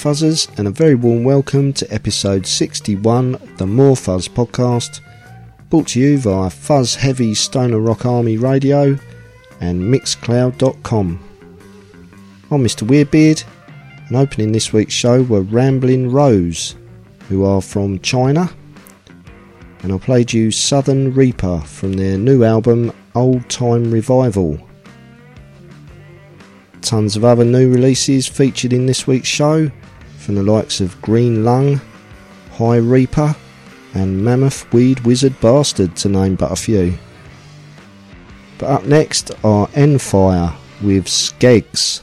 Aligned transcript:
Fuzzers, 0.00 0.48
and 0.58 0.66
a 0.66 0.70
very 0.70 0.94
warm 0.94 1.24
welcome 1.24 1.74
to 1.74 1.92
episode 1.92 2.46
61 2.46 3.34
of 3.34 3.58
the 3.58 3.66
More 3.66 3.94
Fuzz 3.94 4.28
podcast, 4.28 5.00
brought 5.68 5.88
to 5.88 6.00
you 6.00 6.16
via 6.16 6.48
Fuzz 6.48 6.94
Heavy 6.94 7.34
Stoner 7.34 7.78
Rock 7.78 8.06
Army 8.06 8.38
Radio 8.38 8.98
and 9.60 9.82
Mixcloud.com. 9.82 11.22
I'm 12.50 12.64
Mr. 12.64 12.88
Weirdbeard, 12.88 13.44
and 14.08 14.16
opening 14.16 14.52
this 14.52 14.72
week's 14.72 14.94
show 14.94 15.22
were 15.22 15.42
Ramblin' 15.42 16.10
Rose, 16.10 16.76
who 17.28 17.44
are 17.44 17.60
from 17.60 17.98
China, 17.98 18.50
and 19.82 19.92
I 19.92 19.98
played 19.98 20.32
you 20.32 20.50
Southern 20.50 21.12
Reaper 21.12 21.60
from 21.60 21.92
their 21.92 22.16
new 22.16 22.42
album 22.42 22.90
Old 23.14 23.46
Time 23.50 23.90
Revival. 23.90 24.66
Tons 26.80 27.16
of 27.16 27.24
other 27.26 27.44
new 27.44 27.70
releases 27.70 28.26
featured 28.26 28.72
in 28.72 28.86
this 28.86 29.06
week's 29.06 29.28
show 29.28 29.70
from 30.30 30.36
the 30.36 30.52
likes 30.52 30.80
of 30.80 31.02
Green 31.02 31.44
Lung, 31.44 31.80
High 32.52 32.76
Reaper, 32.76 33.34
and 33.94 34.24
Mammoth 34.24 34.72
Weed 34.72 35.00
Wizard 35.00 35.34
Bastard, 35.40 35.96
to 35.96 36.08
name 36.08 36.36
but 36.36 36.52
a 36.52 36.54
few. 36.54 36.96
But 38.56 38.66
up 38.66 38.84
next 38.84 39.32
are 39.42 39.66
Enfire 39.74 40.54
with 40.82 41.06
Skegs. 41.06 42.02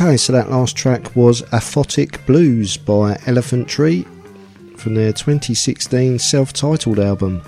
Okay, 0.00 0.16
so 0.16 0.32
that 0.32 0.50
last 0.50 0.78
track 0.78 1.14
was 1.14 1.42
Aphotic 1.52 2.24
Blues 2.24 2.78
by 2.78 3.20
Elephant 3.26 3.68
Tree 3.68 4.06
from 4.78 4.94
their 4.94 5.12
2016 5.12 6.18
self 6.18 6.54
titled 6.54 6.98
album. 6.98 7.42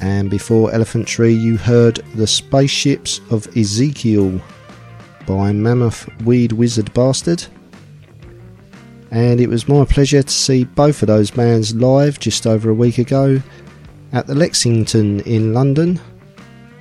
And 0.00 0.28
before 0.28 0.72
Elephant 0.72 1.06
Tree, 1.06 1.32
you 1.32 1.56
heard 1.56 1.98
The 2.16 2.26
Spaceships 2.26 3.20
of 3.30 3.46
Ezekiel 3.56 4.40
by 5.24 5.52
Mammoth 5.52 6.08
Weed 6.22 6.50
Wizard 6.50 6.92
Bastard. 6.94 7.46
And 9.12 9.40
it 9.40 9.48
was 9.48 9.68
my 9.68 9.84
pleasure 9.84 10.24
to 10.24 10.28
see 10.28 10.64
both 10.64 11.00
of 11.00 11.06
those 11.06 11.30
bands 11.30 11.76
live 11.76 12.18
just 12.18 12.48
over 12.48 12.70
a 12.70 12.74
week 12.74 12.98
ago 12.98 13.40
at 14.12 14.26
the 14.26 14.34
Lexington 14.34 15.20
in 15.20 15.54
London 15.54 16.00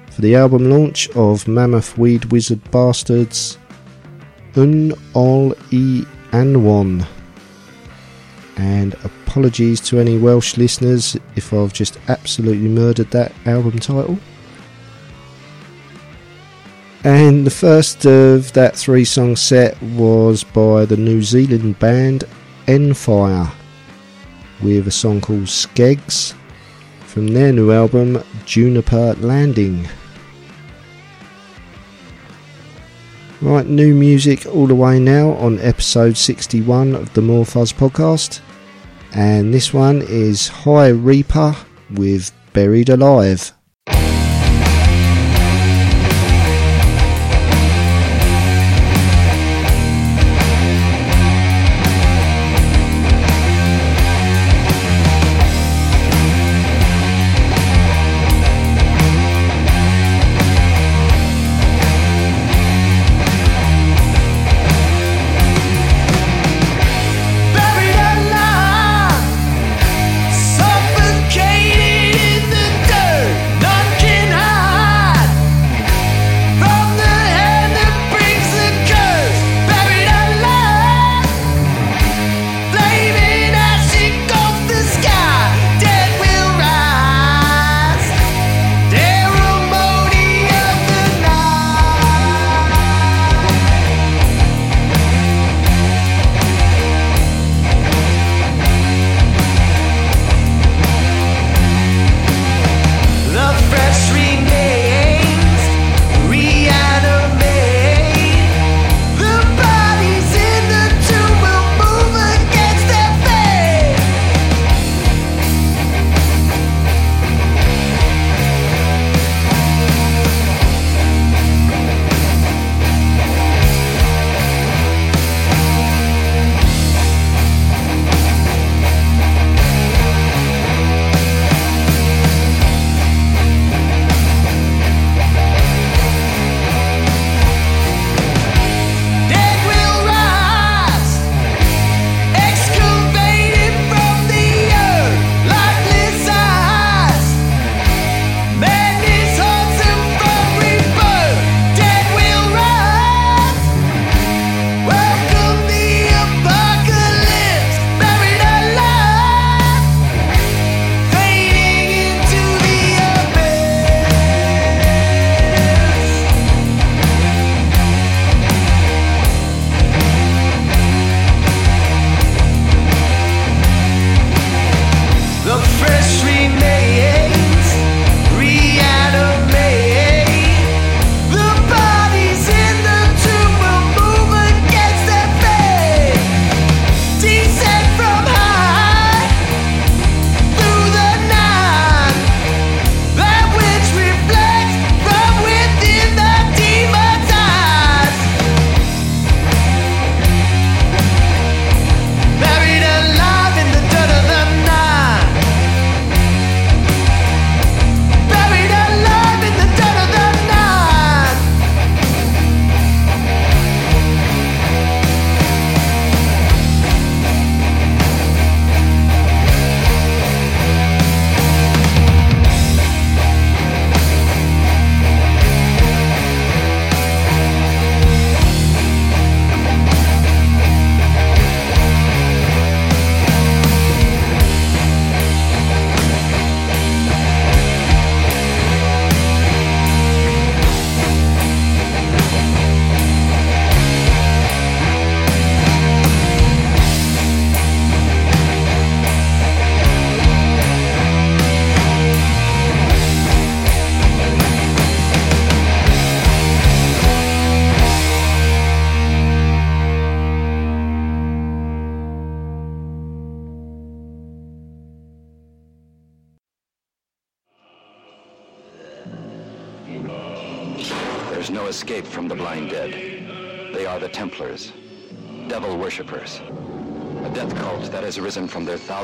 for 0.09 0.21
the 0.21 0.33
album 0.35 0.71
launch 0.71 1.07
of 1.11 1.47
Mammoth 1.47 1.99
Weed 1.99 2.25
Wizard 2.25 2.71
Bastards 2.71 3.59
Un 4.55 4.93
All 5.13 5.53
E 5.71 6.05
and 6.31 6.65
One. 6.65 7.05
And 8.57 8.93
apologies 9.03 9.81
to 9.81 9.99
any 9.99 10.17
Welsh 10.17 10.55
listeners 10.55 11.17
if 11.35 11.53
I've 11.53 11.73
just 11.73 11.99
absolutely 12.07 12.69
murdered 12.69 13.11
that 13.11 13.33
album 13.45 13.79
title. 13.79 14.17
And 17.03 17.45
the 17.45 17.51
first 17.51 18.05
of 18.05 18.51
that 18.53 18.75
three 18.75 19.05
song 19.05 19.35
set 19.35 19.79
was 19.83 20.43
by 20.43 20.85
the 20.85 20.97
New 20.97 21.21
Zealand 21.21 21.77
band 21.77 22.23
Enfire 22.67 23.51
with 24.63 24.87
a 24.87 24.91
song 24.91 25.21
called 25.21 25.43
Skegs 25.43 26.33
from 27.01 27.27
their 27.27 27.51
new 27.51 27.71
album 27.71 28.23
Juniper 28.45 29.13
Landing. 29.19 29.87
Right, 33.45 33.67
new 33.67 33.93
music 33.93 34.47
all 34.47 34.65
the 34.65 34.73
way 34.73 34.99
now 34.99 35.33
on 35.33 35.59
episode 35.59 36.17
61 36.17 36.95
of 36.95 37.13
the 37.13 37.21
More 37.21 37.45
Fuzz 37.45 37.71
podcast. 37.71 38.41
And 39.13 39.53
this 39.53 39.71
one 39.71 40.01
is 40.01 40.47
High 40.47 40.87
Reaper 40.87 41.55
with 41.91 42.31
Buried 42.53 42.89
Alive. 42.89 43.53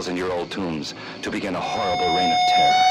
Thousand 0.02 0.18
year 0.18 0.32
old 0.32 0.50
tombs 0.50 0.96
to 1.22 1.30
begin 1.30 1.54
a 1.54 1.60
horrible 1.60 2.08
reign 2.16 2.32
of 2.32 2.40
terror. 2.50 2.91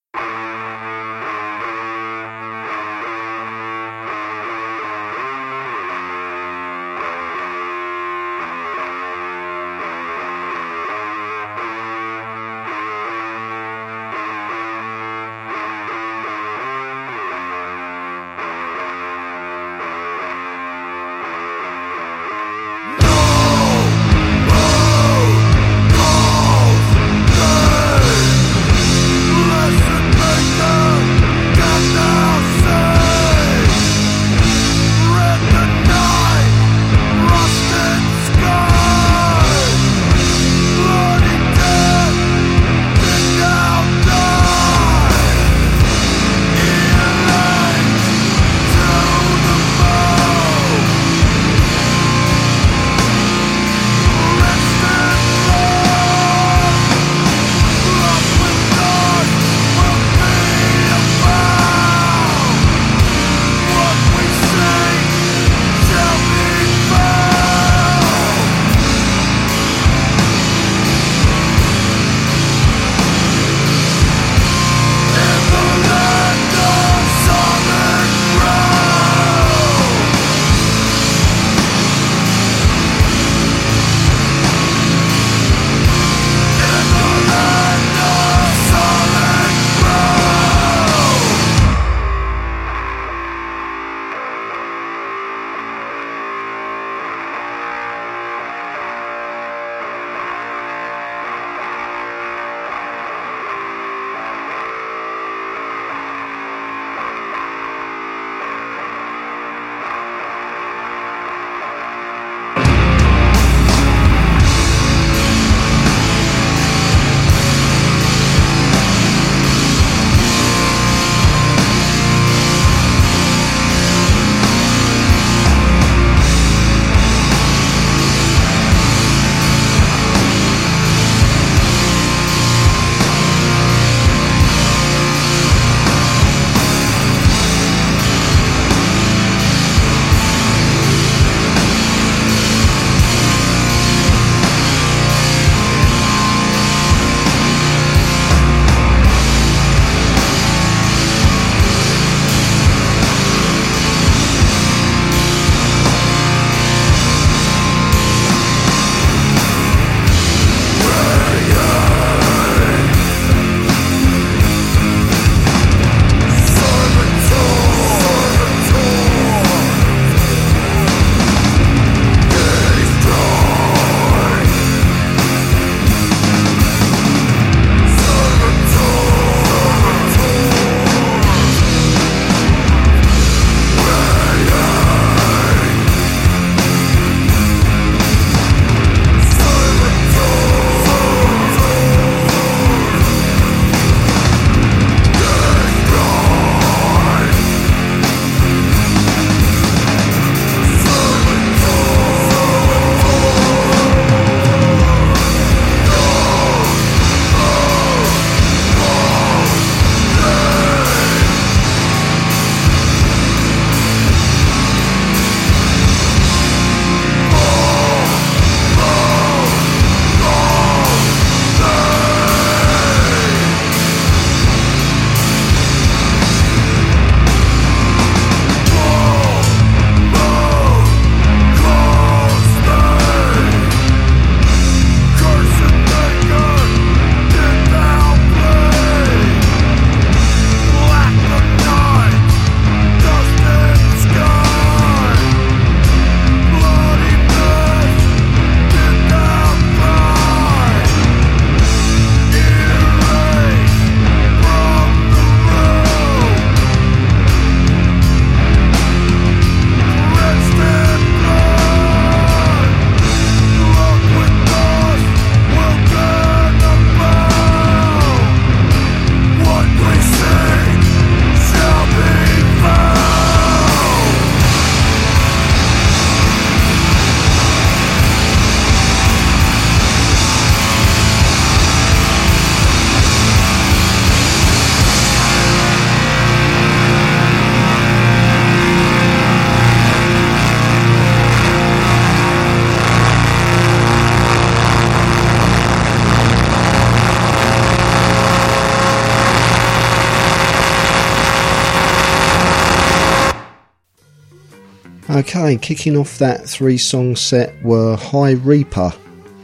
Okay, 305.21 305.55
kicking 305.55 305.97
off 305.97 306.17
that 306.17 306.49
three 306.49 306.79
song 306.79 307.15
set 307.15 307.53
were 307.61 307.95
High 307.95 308.31
Reeper 308.31 308.91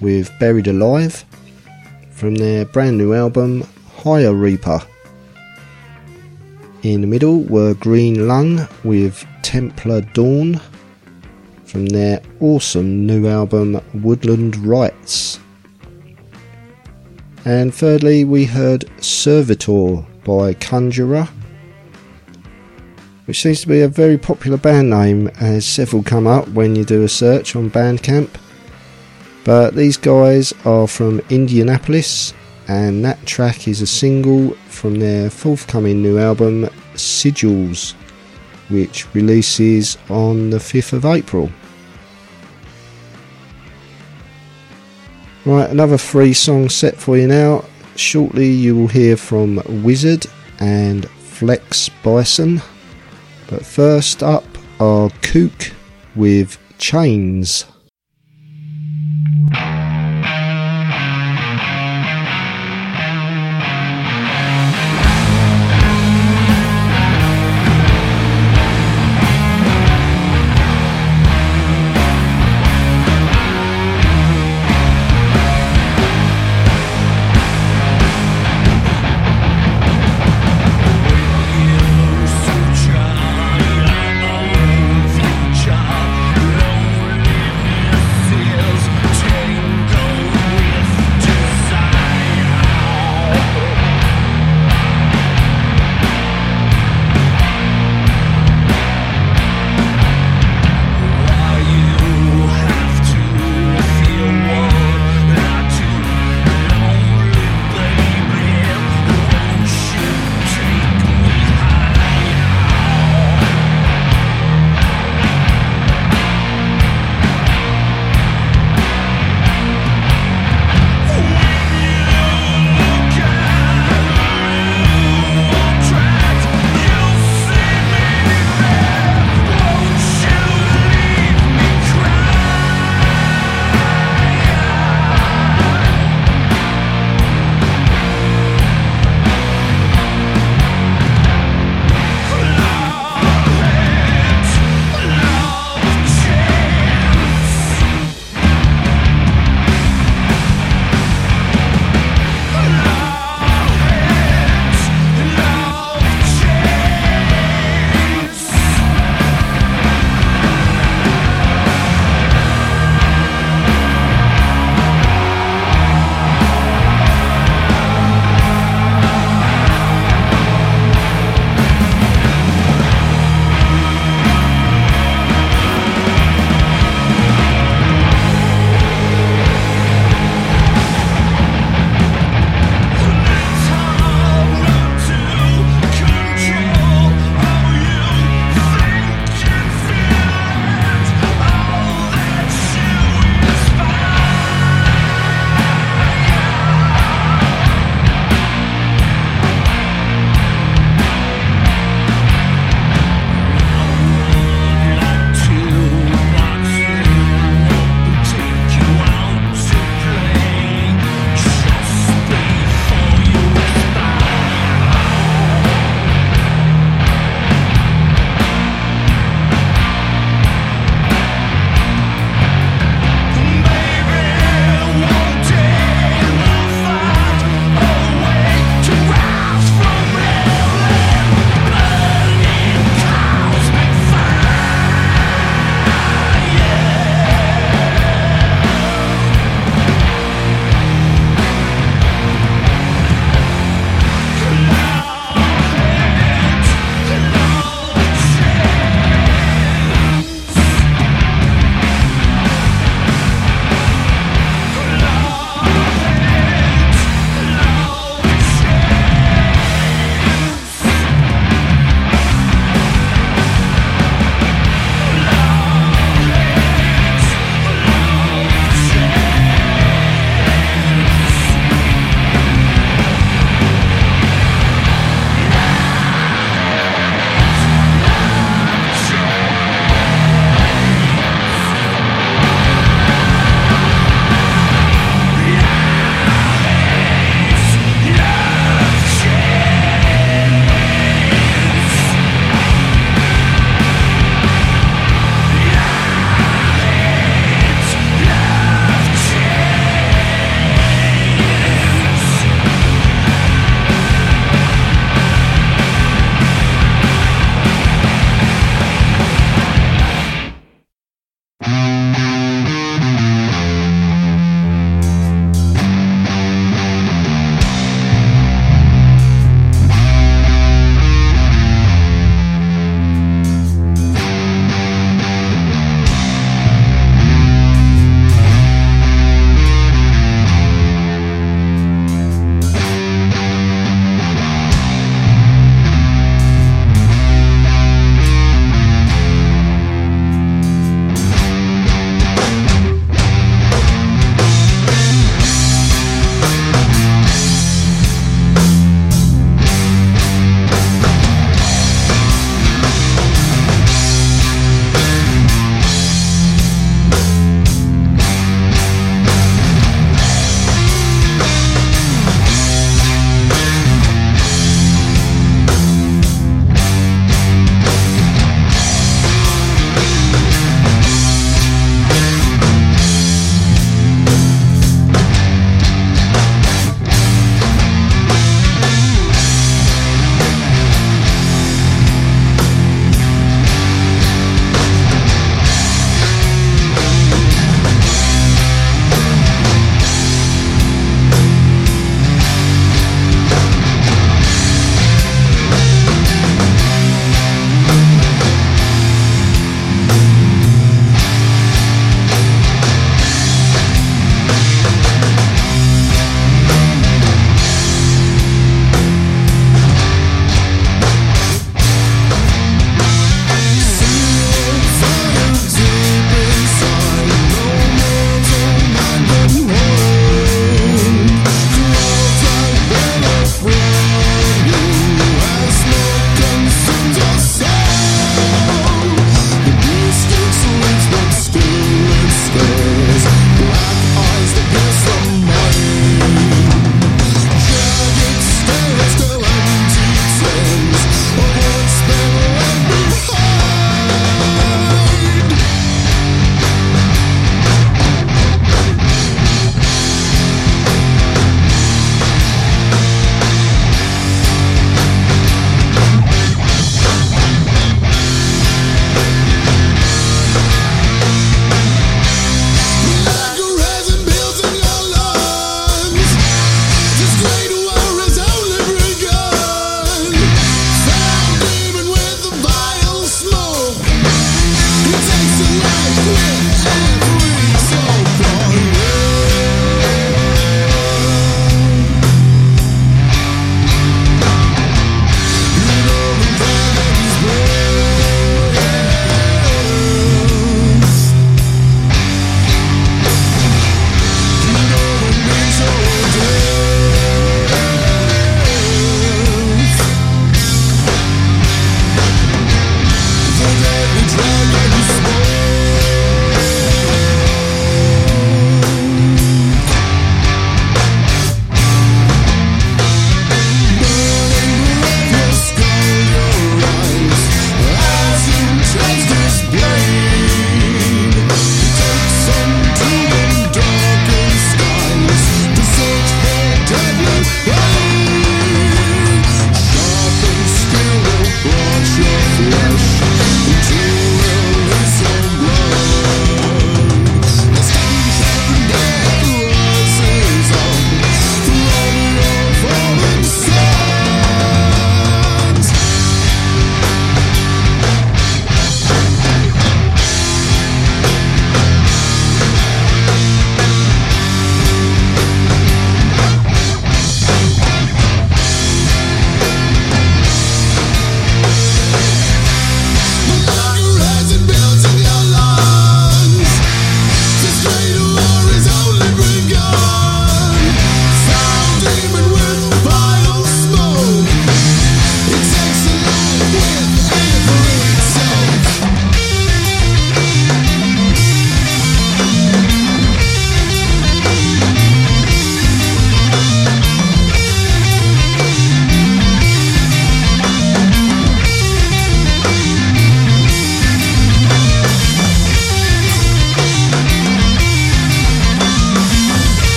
with 0.00 0.32
Buried 0.40 0.66
Alive 0.66 1.26
from 2.10 2.36
their 2.36 2.64
brand 2.64 2.96
new 2.96 3.12
album 3.12 3.64
Higher 3.98 4.32
Reeper. 4.32 4.80
In 6.84 7.02
the 7.02 7.06
middle 7.06 7.42
were 7.42 7.74
Green 7.74 8.26
Lung 8.26 8.66
with 8.82 9.26
Templar 9.42 10.00
Dawn 10.00 10.58
from 11.66 11.84
their 11.84 12.22
awesome 12.40 13.06
new 13.06 13.28
album 13.28 13.78
Woodland 13.92 14.56
Rites. 14.56 15.38
And 17.44 17.74
thirdly, 17.74 18.24
we 18.24 18.46
heard 18.46 18.86
Servitor 19.02 20.02
by 20.24 20.54
Conjurer 20.54 21.28
which 23.28 23.42
seems 23.42 23.60
to 23.60 23.68
be 23.68 23.82
a 23.82 23.88
very 23.88 24.16
popular 24.16 24.56
band 24.56 24.88
name 24.88 25.28
as 25.38 25.66
several 25.66 26.02
come 26.02 26.26
up 26.26 26.48
when 26.48 26.74
you 26.74 26.82
do 26.82 27.02
a 27.04 27.08
search 27.10 27.54
on 27.54 27.70
Bandcamp. 27.70 28.30
But 29.44 29.74
these 29.74 29.98
guys 29.98 30.54
are 30.64 30.88
from 30.88 31.20
Indianapolis, 31.28 32.32
and 32.68 33.04
that 33.04 33.26
track 33.26 33.68
is 33.68 33.82
a 33.82 33.86
single 33.86 34.52
from 34.68 34.98
their 34.98 35.28
forthcoming 35.28 36.00
new 36.00 36.18
album, 36.18 36.70
Sigils, 36.94 37.92
which 38.70 39.06
releases 39.14 39.98
on 40.08 40.48
the 40.48 40.56
5th 40.56 40.94
of 40.94 41.04
April. 41.04 41.50
Right, 45.44 45.68
another 45.68 45.98
free 45.98 46.32
song 46.32 46.70
set 46.70 46.96
for 46.96 47.18
you 47.18 47.26
now. 47.26 47.66
Shortly, 47.94 48.48
you 48.48 48.74
will 48.74 48.88
hear 48.88 49.18
from 49.18 49.58
Wizzerd 49.58 50.26
and 50.60 51.06
Flex 51.10 51.90
Bison. 52.02 52.62
But 53.48 53.64
first 53.64 54.22
up 54.22 54.44
are 54.78 55.10
Kook 55.22 55.72
with 56.14 56.58
Chains. 56.78 57.64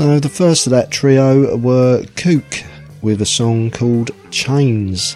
So 0.00 0.18
the 0.18 0.30
first 0.30 0.66
of 0.66 0.70
that 0.70 0.90
trio 0.90 1.58
were 1.58 2.02
Kook 2.16 2.64
with 3.02 3.20
a 3.20 3.26
song 3.26 3.70
called 3.70 4.12
Chains 4.30 5.14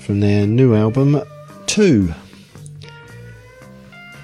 from 0.00 0.20
their 0.20 0.46
new 0.46 0.74
album 0.74 1.20
2. 1.66 2.14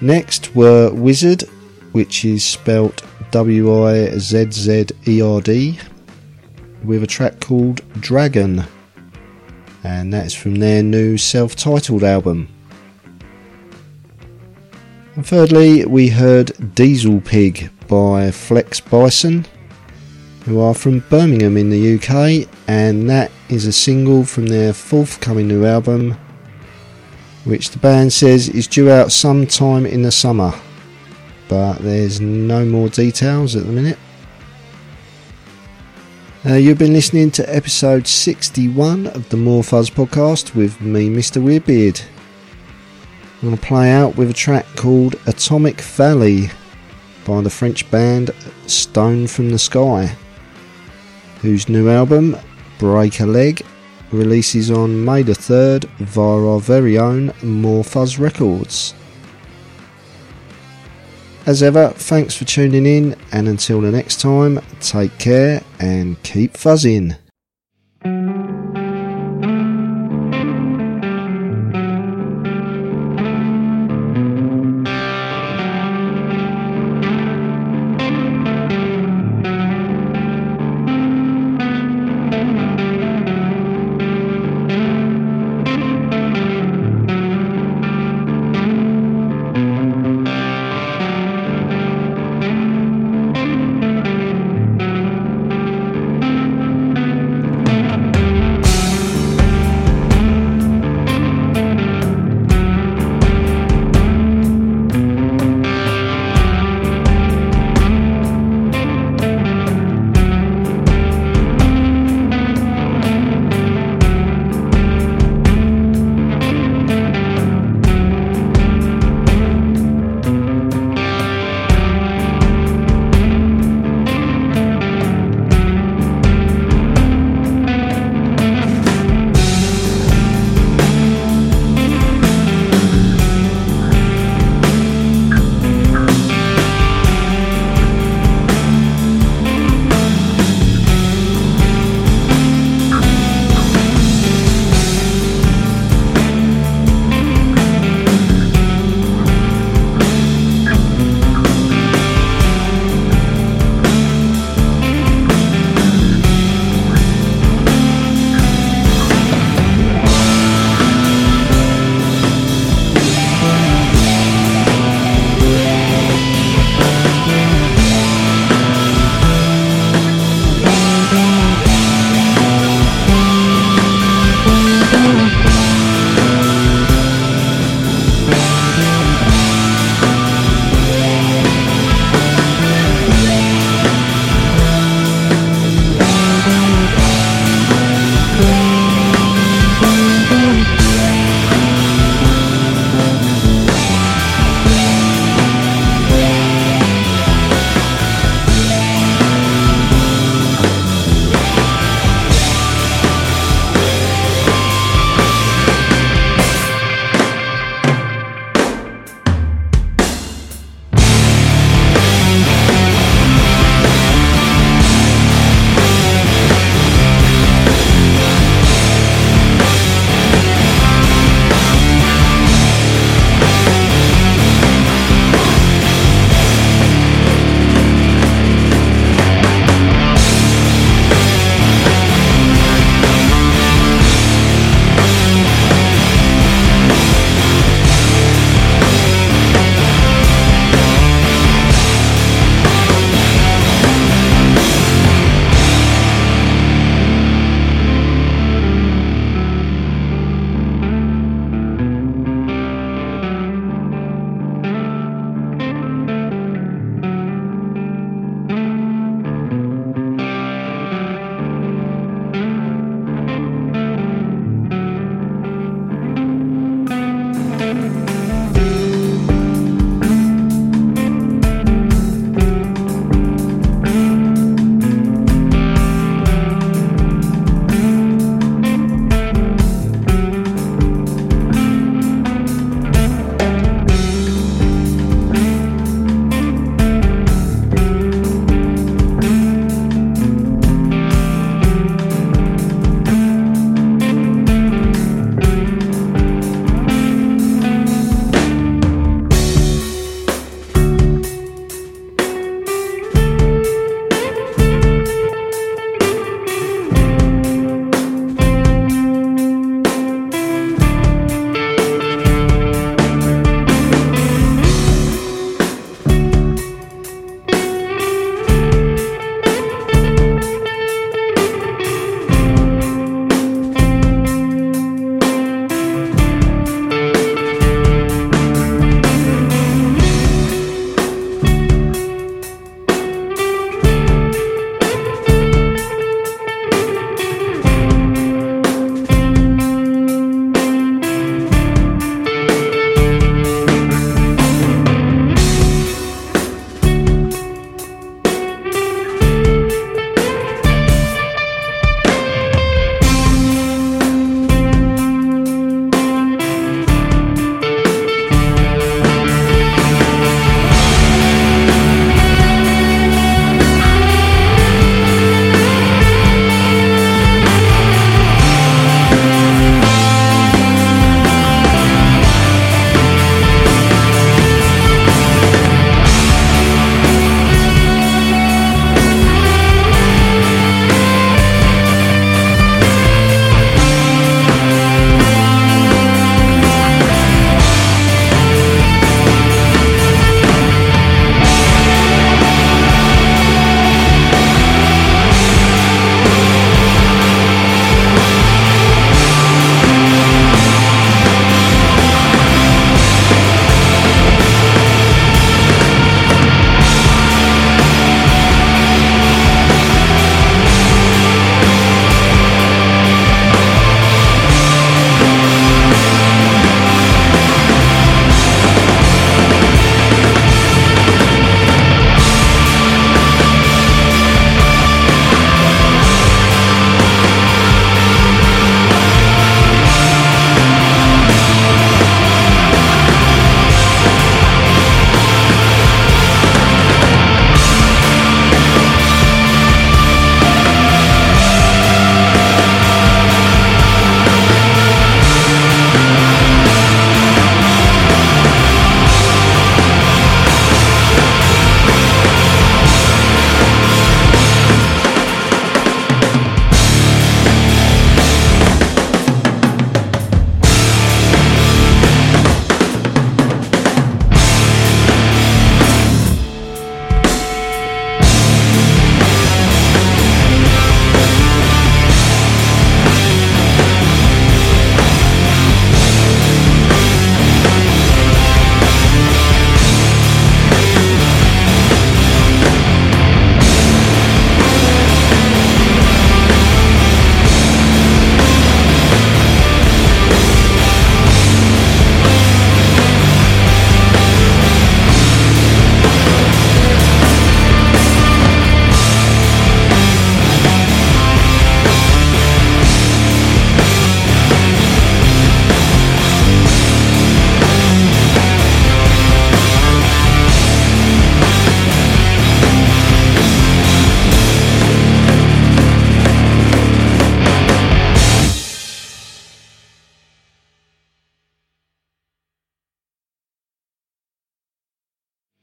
Next 0.01 0.55
were 0.55 0.89
Wizzerd, 0.89 1.47
which 1.91 2.25
is 2.25 2.43
spelt 2.43 3.03
W 3.29 3.85
I 3.85 4.17
Z 4.17 4.49
Z 4.49 4.87
E 5.07 5.21
R 5.21 5.41
D, 5.41 5.77
with 6.83 7.03
a 7.03 7.07
track 7.07 7.39
called 7.39 7.81
Dragon, 8.01 8.63
and 9.83 10.11
that's 10.11 10.33
from 10.33 10.55
their 10.55 10.81
new 10.81 11.19
self 11.19 11.55
titled 11.55 12.03
album. 12.03 12.47
And 15.15 15.23
thirdly, 15.23 15.85
we 15.85 16.07
heard 16.07 16.73
Diesel 16.73 17.21
Pig 17.21 17.69
by 17.91 18.31
Flex 18.31 18.79
Bison, 18.79 19.45
who 20.45 20.61
are 20.61 20.73
from 20.73 20.99
Birmingham 21.09 21.57
in 21.57 21.69
the 21.69 21.95
UK, 21.95 22.47
and 22.65 23.09
that 23.09 23.29
is 23.49 23.65
a 23.65 23.73
single 23.73 24.23
from 24.23 24.47
their 24.47 24.71
forthcoming 24.71 25.49
new 25.49 25.65
album, 25.65 26.17
which 27.43 27.71
the 27.71 27.79
band 27.79 28.13
says 28.13 28.47
is 28.47 28.65
due 28.65 28.89
out 28.89 29.11
sometime 29.11 29.85
in 29.85 30.03
the 30.03 30.11
summer, 30.11 30.53
but 31.49 31.79
there's 31.79 32.21
no 32.21 32.63
more 32.63 32.87
details 32.87 33.57
at 33.57 33.65
the 33.65 33.71
minute. 33.73 33.99
Uh, 36.45 36.53
you've 36.53 36.77
been 36.77 36.93
listening 36.93 37.29
to 37.31 37.53
episode 37.53 38.07
61 38.07 39.07
of 39.07 39.27
the 39.27 39.37
More 39.37 39.65
Fuzz 39.65 39.89
podcast 39.89 40.55
with 40.55 40.79
me, 40.79 41.09
Mr. 41.09 41.43
Weirdbeard. 41.43 42.01
I'm 43.41 43.49
going 43.49 43.57
to 43.57 43.61
play 43.61 43.91
out 43.91 44.15
with 44.15 44.29
a 44.29 44.33
track 44.33 44.65
called 44.77 45.15
Atomic 45.27 45.81
Valley 45.81 46.51
by 47.31 47.39
the 47.39 47.49
French 47.49 47.89
band 47.89 48.29
Stone 48.67 49.25
from 49.25 49.51
the 49.51 49.57
Sky, 49.57 50.13
whose 51.41 51.69
new 51.69 51.87
album, 51.87 52.35
Break 52.77 53.21
a 53.21 53.25
Leg, 53.25 53.65
releases 54.11 54.69
on 54.69 55.05
May 55.05 55.21
the 55.21 55.31
3rd 55.31 55.85
via 55.99 56.45
our 56.45 56.59
very 56.59 56.97
own 56.97 57.31
More 57.41 57.85
Fuzz 57.85 58.19
Records. 58.19 58.93
As 61.45 61.63
ever, 61.63 61.93
thanks 61.95 62.35
for 62.35 62.43
tuning 62.43 62.85
in, 62.85 63.15
and 63.31 63.47
until 63.47 63.79
the 63.79 63.91
next 63.91 64.19
time, 64.19 64.59
take 64.81 65.17
care 65.17 65.63
and 65.79 66.21
keep 66.23 66.55
fuzzing. 66.55 67.15